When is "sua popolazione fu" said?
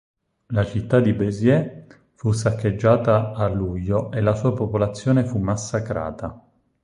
4.33-5.37